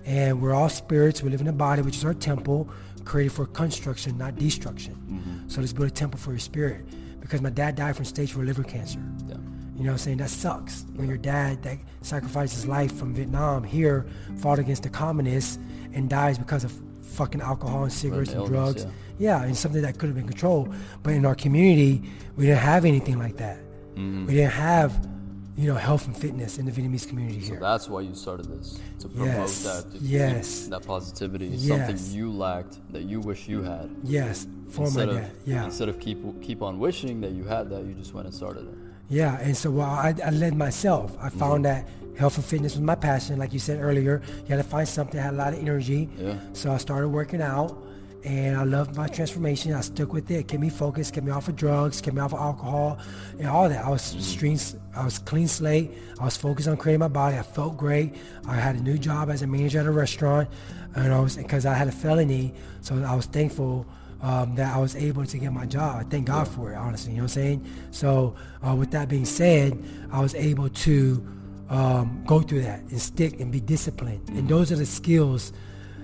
And 0.06 0.42
we're 0.42 0.54
all 0.54 0.70
spirits. 0.70 1.22
We 1.24 1.30
live 1.30 1.42
in 1.42 1.48
a 1.48 1.54
body, 1.54 1.82
which 1.82 1.98
is 1.98 2.06
our 2.06 2.14
temple, 2.14 2.70
created 3.06 3.32
for 3.34 3.46
construction, 3.46 4.18
not 4.18 4.36
destruction. 4.38 4.96
Mm-hmm. 5.10 5.50
So 5.50 5.62
let's 5.62 5.74
build 5.74 5.88
a 5.88 5.92
temple 5.92 6.20
for 6.20 6.32
your 6.32 6.40
spirit. 6.40 6.86
Because 7.20 7.42
my 7.42 7.50
dad 7.50 7.76
died 7.76 7.96
from 7.96 8.06
stage 8.06 8.32
four 8.34 8.44
liver 8.44 8.64
cancer. 8.64 9.00
Yeah. 9.28 9.36
You 9.76 9.84
know 9.84 9.88
what 9.88 9.92
I'm 9.94 9.98
saying? 9.98 10.18
That 10.18 10.30
sucks. 10.30 10.86
When 10.96 11.08
your 11.08 11.18
dad 11.18 11.64
that 11.64 11.80
sacrificed 12.02 12.54
his 12.54 12.66
life 12.68 12.94
from 12.96 13.14
Vietnam 13.16 13.64
here 13.64 14.06
fought 14.38 14.60
against 14.60 14.84
the 14.84 14.90
communists 14.90 15.58
and 15.94 16.08
dies 16.08 16.38
because 16.38 16.64
of 16.64 16.72
fucking 17.06 17.42
alcohol 17.42 17.84
and 17.84 17.92
cigarettes 17.94 18.32
and 18.32 18.40
illness, 18.42 18.52
drugs. 18.84 18.88
Yeah. 19.18 19.44
and 19.44 19.56
something 19.56 19.82
that 19.84 19.98
could 19.98 20.08
have 20.08 20.16
been 20.16 20.28
controlled. 20.28 20.74
But 21.04 21.14
in 21.14 21.26
our 21.26 21.36
community, 21.36 22.04
we 22.36 22.46
didn't 22.48 22.60
have 22.60 22.86
anything 22.86 23.18
like 23.18 23.38
that. 23.38 23.58
Mm-hmm. 23.96 24.26
We 24.26 24.34
didn't 24.34 24.52
have, 24.52 25.08
you 25.56 25.68
know, 25.70 25.76
health 25.76 26.06
and 26.08 26.18
fitness 26.18 26.58
in 26.58 26.66
the 26.66 26.72
Vietnamese 26.72 27.08
community 27.08 27.40
So 27.42 27.52
here. 27.52 27.60
that's 27.62 27.88
why 27.88 28.02
you 28.02 28.14
started 28.14 28.48
this 28.48 28.78
to 29.00 29.08
promote 29.08 29.28
Yes. 29.28 29.64
that. 29.64 29.92
To 29.94 29.98
Yes. 30.04 30.68
that 30.68 30.86
positivity. 30.86 31.48
Yes. 31.48 31.88
Something 31.88 32.14
you 32.18 32.30
lacked 32.32 32.80
that 32.92 33.04
you 33.04 33.22
wish 33.22 33.48
you 33.48 33.62
had. 33.64 33.90
yes, 34.04 34.48
for 34.68 34.82
my 34.82 34.86
instead 34.88 35.10
dad. 35.10 35.18
of 35.24 35.32
Yeah. 35.46 35.64
instead 35.66 35.88
of 35.88 36.00
keep 36.00 36.42
keep 36.42 36.62
on 36.62 36.78
wishing 36.80 37.22
that 37.22 37.32
you 37.32 37.46
had 37.46 37.70
that, 37.70 37.86
you 37.86 37.94
just 37.94 38.14
went 38.14 38.26
and 38.28 38.36
started 38.36 38.64
it. 38.68 38.74
Yeah, 39.08 39.38
and 39.40 39.56
so 39.56 39.70
well, 39.72 39.88
I, 39.90 40.14
I 40.26 40.32
led 40.32 40.56
myself. 40.56 41.16
I 41.22 41.30
found 41.30 41.64
Mm-hmm. 41.64 41.86
that 41.86 41.88
health 42.18 42.38
and 42.38 42.46
fitness 42.46 42.74
was 42.76 42.82
my 42.82 42.96
passion. 42.96 43.38
Like 43.40 43.54
you 43.54 43.60
said 43.60 43.80
earlier, 43.82 44.22
you 44.44 44.48
had 44.56 44.58
to 44.58 44.64
find 44.64 44.88
something 44.88 45.18
that 45.18 45.24
had 45.24 45.34
a 45.34 45.38
lot 45.38 45.54
of 45.54 45.60
energy. 45.60 46.10
Yeah. 46.18 46.38
So 46.54 46.72
I 46.72 46.78
started 46.78 47.10
working 47.10 47.42
out, 47.42 47.78
and 48.24 48.58
I 48.58 48.64
loved 48.64 48.96
my 48.96 49.08
transformation. 49.08 49.74
I 49.74 49.82
stuck 49.82 50.12
with 50.14 50.30
it. 50.32 50.48
Kept 50.48 50.60
me 50.62 50.70
focused. 50.70 51.14
Kept 51.14 51.26
me 51.26 51.32
off 51.32 51.48
of 51.48 51.56
drugs. 51.56 52.02
Kept 52.02 52.16
me 52.16 52.22
off 52.22 52.34
of 52.34 52.40
alcohol, 52.40 52.98
and 53.40 53.48
all 53.48 53.70
that. 53.70 53.86
I 53.86 53.90
was 53.90 54.02
Mm-hmm. 54.02 54.20
stream. 54.22 54.58
I 54.96 55.04
was 55.06 55.20
clean 55.20 55.48
slate. 55.48 55.92
I 56.20 56.26
was 56.26 56.38
focused 56.38 56.68
on 56.68 56.78
creating 56.78 57.02
my 57.02 57.08
body. 57.10 57.38
I 57.38 57.44
felt 57.44 57.78
great. 57.78 58.16
I 58.48 58.56
had 58.56 58.76
a 58.76 58.82
new 58.82 58.98
job 58.98 59.30
as 59.30 59.42
a 59.42 59.48
manager 59.48 59.80
at 59.80 59.86
a 59.86 59.92
restaurant, 59.92 60.50
and 60.96 61.14
I 61.14 61.20
was 61.20 61.36
because 61.38 61.66
I 61.66 61.74
had 61.74 61.88
a 61.88 61.92
felony. 61.92 62.54
So 62.82 62.96
I 63.04 63.14
was 63.16 63.26
thankful 63.26 63.86
um, 64.22 64.56
that 64.56 64.74
I 64.76 64.80
was 64.80 64.96
able 64.96 65.26
to 65.26 65.38
get 65.38 65.52
my 65.52 65.66
job. 65.66 65.98
I 66.00 66.04
thank 66.10 66.26
God 66.28 66.48
for 66.48 66.72
it, 66.72 66.76
honestly. 66.76 67.12
You 67.12 67.18
know 67.18 67.24
what 67.24 67.32
I'm 67.38 67.44
saying? 67.44 67.66
So, 67.92 68.36
uh, 68.66 68.74
with 68.74 68.90
that 68.92 69.10
being 69.10 69.26
said, 69.26 69.78
I 70.12 70.22
was 70.22 70.34
able 70.36 70.70
to 70.70 71.28
um, 71.70 72.24
go 72.26 72.42
through 72.42 72.62
that 72.62 72.80
and 72.82 73.00
stick 73.02 73.40
and 73.40 73.52
be 73.52 73.60
disciplined. 73.60 74.30
And 74.30 74.48
those 74.48 74.72
are 74.72 74.76
the 74.76 74.86
skills, 74.86 75.52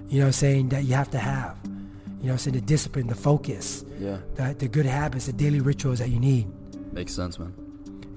you 0.07 0.19
know 0.19 0.27
I'm 0.27 0.31
saying, 0.31 0.69
that 0.69 0.83
you 0.85 0.93
have 0.95 1.09
to 1.11 1.19
have. 1.19 1.57
You 2.19 2.27
know 2.27 2.33
I'm 2.33 2.37
saying? 2.37 2.55
The 2.55 2.61
discipline, 2.61 3.07
the 3.07 3.15
focus, 3.15 3.83
Yeah. 3.99 4.17
the, 4.35 4.55
the 4.57 4.67
good 4.67 4.85
habits, 4.85 5.25
the 5.25 5.33
daily 5.33 5.59
rituals 5.59 5.99
that 5.99 6.09
you 6.09 6.19
need. 6.19 6.47
Makes 6.93 7.13
sense, 7.13 7.39
man. 7.39 7.53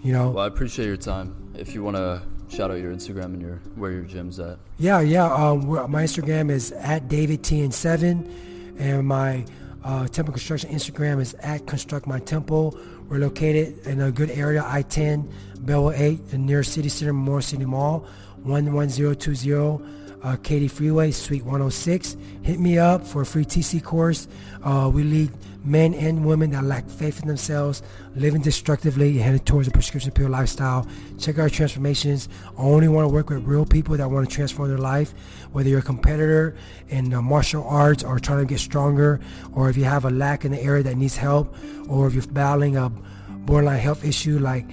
You 0.02 0.12
know? 0.12 0.30
Well, 0.30 0.44
I 0.44 0.46
appreciate 0.48 0.86
your 0.86 0.96
time. 0.98 1.34
If 1.54 1.74
you 1.74 1.82
want 1.82 1.96
to 1.96 2.22
shout 2.48 2.70
out 2.70 2.74
your 2.80 2.92
Instagram 2.92 3.24
and 3.26 3.40
your 3.40 3.56
where 3.76 3.90
your 3.92 4.02
gym's 4.02 4.38
at. 4.38 4.58
Yeah, 4.78 5.00
yeah. 5.00 5.32
Um, 5.32 5.66
my 5.90 6.02
Instagram 6.04 6.50
is 6.50 6.72
at 6.72 7.08
DavidTN7, 7.08 8.78
and 8.78 9.06
my 9.06 9.44
uh, 9.82 10.06
Temple 10.08 10.32
Construction 10.32 10.70
Instagram 10.70 11.20
is 11.20 11.34
at 11.34 11.66
Construct 11.66 12.06
My 12.06 12.18
Temple. 12.18 12.78
We're 13.08 13.18
located 13.18 13.86
in 13.86 14.00
a 14.00 14.10
good 14.10 14.30
area, 14.30 14.64
I-10, 14.64 15.30
Beltway 15.58 15.98
8, 15.98 16.28
the 16.30 16.38
near 16.38 16.62
City 16.62 16.88
Center 16.88 17.12
Memorial 17.12 17.42
City 17.42 17.64
Mall, 17.64 18.06
11020 18.44 20.03
uh, 20.24 20.36
Katy 20.42 20.68
Freeway, 20.68 21.10
Suite 21.10 21.44
106. 21.44 22.16
Hit 22.42 22.58
me 22.58 22.78
up 22.78 23.06
for 23.06 23.22
a 23.22 23.26
free 23.26 23.44
TC 23.44 23.84
course. 23.84 24.26
Uh, 24.64 24.90
we 24.92 25.04
lead 25.04 25.30
men 25.64 25.94
and 25.94 26.24
women 26.24 26.50
that 26.50 26.64
lack 26.64 26.88
faith 26.88 27.20
in 27.20 27.28
themselves, 27.28 27.82
living 28.16 28.40
destructively, 28.40 29.18
headed 29.18 29.44
towards 29.44 29.68
a 29.68 29.70
prescription 29.70 30.10
pill 30.10 30.30
lifestyle. 30.30 30.86
Check 31.18 31.38
out 31.38 31.42
our 31.42 31.48
transformations. 31.50 32.28
I 32.58 32.62
only 32.62 32.88
want 32.88 33.08
to 33.08 33.14
work 33.14 33.28
with 33.28 33.44
real 33.44 33.66
people 33.66 33.96
that 33.98 34.10
want 34.10 34.28
to 34.28 34.34
transform 34.34 34.70
their 34.70 34.78
life. 34.78 35.12
Whether 35.52 35.68
you're 35.68 35.80
a 35.80 35.82
competitor 35.82 36.56
in 36.88 37.12
uh, 37.12 37.20
martial 37.20 37.64
arts 37.64 38.02
or 38.02 38.18
trying 38.18 38.40
to 38.40 38.46
get 38.46 38.60
stronger, 38.60 39.20
or 39.52 39.68
if 39.68 39.76
you 39.76 39.84
have 39.84 40.06
a 40.06 40.10
lack 40.10 40.46
in 40.46 40.52
the 40.52 40.60
area 40.60 40.82
that 40.82 40.96
needs 40.96 41.16
help, 41.16 41.54
or 41.88 42.06
if 42.06 42.14
you're 42.14 42.26
battling 42.26 42.76
a 42.76 42.88
borderline 42.88 43.78
health 43.78 44.04
issue 44.04 44.38
like 44.38 44.64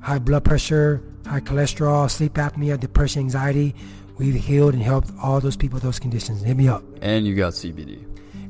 high 0.00 0.18
blood 0.18 0.44
pressure, 0.44 1.02
high 1.26 1.40
cholesterol, 1.40 2.10
sleep 2.10 2.34
apnea, 2.34 2.78
depression, 2.78 3.20
anxiety. 3.20 3.74
We've 4.18 4.34
healed 4.34 4.74
and 4.74 4.82
helped 4.82 5.10
all 5.22 5.40
those 5.40 5.56
people 5.56 5.76
with 5.76 5.82
those 5.82 5.98
conditions. 5.98 6.42
Hit 6.42 6.56
me 6.56 6.68
up. 6.68 6.84
And 7.00 7.26
you 7.26 7.34
got 7.34 7.52
CBD. 7.52 8.04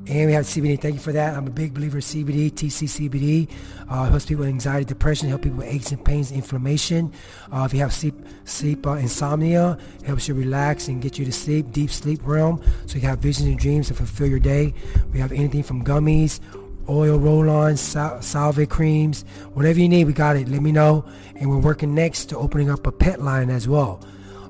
And 0.08 0.26
we 0.26 0.32
have 0.32 0.46
CBD. 0.46 0.80
Thank 0.80 0.94
you 0.94 1.00
for 1.00 1.12
that. 1.12 1.36
I'm 1.36 1.46
a 1.46 1.50
big 1.50 1.74
believer 1.74 1.98
in 1.98 2.02
CBD, 2.02 2.50
TCCBD. 2.50 3.48
Uh, 3.88 4.06
helps 4.06 4.26
people 4.26 4.40
with 4.40 4.48
anxiety, 4.48 4.84
depression, 4.84 5.28
help 5.28 5.42
people 5.42 5.58
with 5.58 5.68
aches 5.68 5.92
and 5.92 6.04
pains, 6.04 6.32
inflammation. 6.32 7.12
Uh, 7.52 7.62
if 7.66 7.72
you 7.72 7.78
have 7.80 7.92
sleep, 7.92 8.14
sleep 8.44 8.84
uh, 8.84 8.94
insomnia, 8.94 9.78
helps 10.04 10.26
you 10.26 10.34
relax 10.34 10.88
and 10.88 11.00
get 11.00 11.20
you 11.20 11.24
to 11.24 11.30
sleep, 11.30 11.70
deep 11.70 11.88
sleep 11.88 12.20
realm. 12.24 12.60
So 12.86 12.96
you 12.96 13.06
have 13.06 13.20
visions 13.20 13.46
and 13.46 13.58
dreams 13.58 13.88
to 13.88 13.94
fulfill 13.94 14.26
your 14.26 14.40
day. 14.40 14.74
We 15.12 15.20
have 15.20 15.30
anything 15.30 15.62
from 15.62 15.84
gummies, 15.84 16.40
oil 16.88 17.16
roll-ons, 17.16 17.80
sal- 17.80 18.20
salve 18.22 18.68
creams, 18.68 19.24
whatever 19.54 19.78
you 19.78 19.88
need, 19.88 20.06
we 20.06 20.12
got 20.12 20.34
it. 20.34 20.48
Let 20.48 20.62
me 20.62 20.72
know. 20.72 21.04
And 21.36 21.48
we're 21.48 21.58
working 21.58 21.94
next 21.94 22.24
to 22.26 22.38
opening 22.38 22.70
up 22.70 22.88
a 22.88 22.92
pet 22.92 23.22
line 23.22 23.50
as 23.50 23.68
well. 23.68 24.02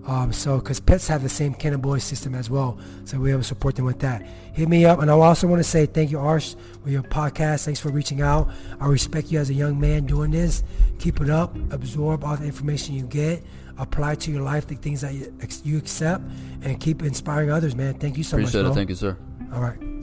Um, 0.07 0.33
so, 0.33 0.59
because 0.59 0.81
pets 0.81 1.07
have 1.07 1.23
the 1.23 1.29
same 1.29 1.55
cannabinoid 1.55 2.01
system 2.01 2.35
as 2.35 2.51
well, 2.51 2.79
so 3.05 3.25
able 3.25 3.39
to 3.39 3.45
support 3.45 3.77
them 3.77 3.85
with 3.85 4.01
that. 4.01 4.23
Hit 4.53 4.69
me 4.69 4.85
up, 4.85 5.01
and 5.01 5.09
I 5.11 5.15
also 5.15 5.47
want 5.47 5.61
to 5.61 5.69
say 5.69 5.87
thank 5.87 6.11
you, 6.11 6.19
Arsh, 6.19 6.57
for 6.83 6.91
your 6.91 7.03
podcast. 7.03 7.65
Thanks 7.65 7.79
for 7.79 7.91
reaching 7.91 8.21
out. 8.21 8.51
I 8.81 8.89
respect 8.89 9.31
you 9.31 9.39
as 9.39 9.49
a 9.51 9.55
young 9.55 9.79
man 9.79 10.07
doing 10.07 10.33
this. 10.33 10.65
Keep 10.99 11.21
it 11.21 11.31
up. 11.31 11.57
Absorb 11.73 12.25
all 12.25 12.37
the 12.37 12.47
information 12.47 12.95
you 12.95 13.07
get. 13.07 13.45
Apply 13.79 14.17
to 14.17 14.31
your 14.31 14.43
life 14.43 14.67
the 14.67 14.75
things 14.75 15.01
that 15.03 15.15
you, 15.15 15.33
you 15.65 15.79
accept, 15.79 16.25
and 16.63 16.81
keep 16.81 17.03
inspiring 17.03 17.51
others, 17.51 17.75
man. 17.77 17.95
Thank 17.95 18.19
you 18.19 18.25
so 18.25 18.37
Appreciate 18.37 18.63
much. 18.63 18.67
it. 18.67 18.69
bro. 18.71 18.75
Thank 18.75 18.89
you, 18.91 18.97
sir. 18.97 19.17
All 19.55 19.61
right. 19.61 20.02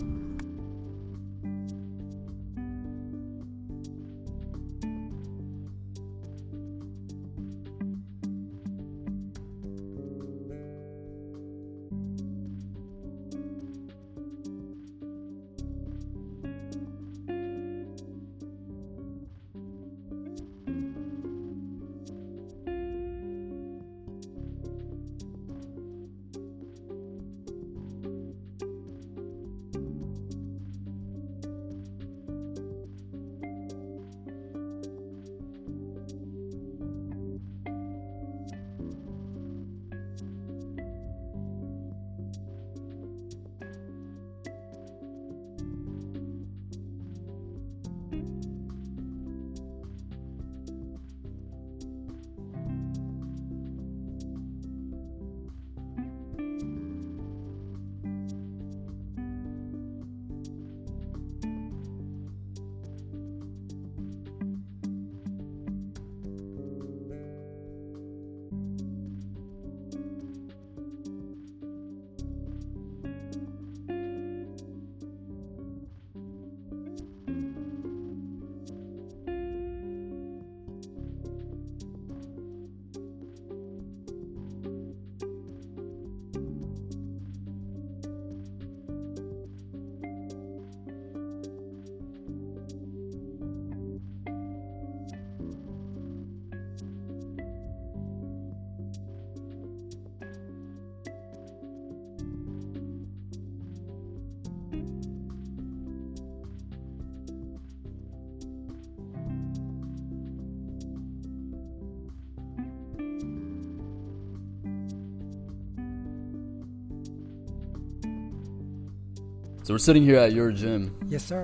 So 119.69 119.75
we're 119.75 119.77
sitting 119.77 120.01
here 120.01 120.17
at 120.17 120.33
your 120.33 120.51
gym. 120.51 120.97
Yes, 121.09 121.23
sir. 121.23 121.43